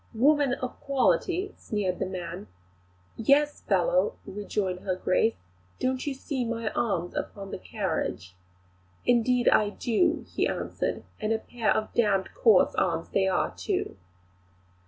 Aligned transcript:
"Woman 0.15 0.55
of 0.55 0.79
quality!" 0.81 1.53
sneered 1.57 1.99
the 1.99 2.07
man. 2.07 2.47
"Yes, 3.17 3.61
fellow," 3.61 4.15
rejoined 4.25 4.79
her 4.79 4.95
Grace, 4.95 5.35
"don't 5.79 6.07
you 6.07 6.15
see 6.15 6.43
my 6.43 6.71
arms 6.71 7.15
upon 7.15 7.51
my 7.51 7.59
carriage?" 7.59 8.35
"Indeed 9.05 9.47
I 9.49 9.69
do," 9.69 10.25
he 10.27 10.47
answered, 10.47 11.03
"and 11.19 11.31
a 11.31 11.37
pair 11.37 11.69
of 11.71 11.93
d 11.93 12.03
coarse 12.33 12.73
arms 12.73 13.09
they 13.09 13.27
are, 13.27 13.53
too!" 13.55 13.95